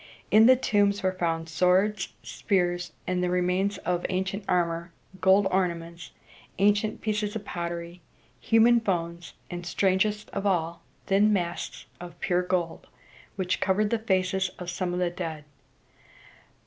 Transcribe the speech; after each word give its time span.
In 0.31 0.47
the 0.47 0.55
tombs 0.55 1.03
were 1.03 1.11
found 1.11 1.47
swords, 1.47 2.07
spears, 2.23 2.91
and 3.05 3.21
remains 3.23 3.77
of 3.77 4.03
ancient 4.09 4.43
armor, 4.47 4.91
gold 5.19 5.45
ornaments, 5.51 6.09
ancient 6.57 7.01
pieces 7.01 7.35
of 7.35 7.45
pottery, 7.45 8.01
human 8.39 8.79
bones, 8.79 9.33
and, 9.51 9.63
strangest 9.63 10.31
of 10.31 10.43
all, 10.47 10.81
thin 11.05 11.31
masks 11.31 11.85
of 11.99 12.19
pure 12.19 12.41
gold, 12.41 12.87
which 13.35 13.59
covered 13.59 13.91
the 13.91 13.99
faces 13.99 14.49
of 14.57 14.71
some 14.71 14.91
of 14.91 14.97
the 14.99 15.11
dead. 15.11 15.43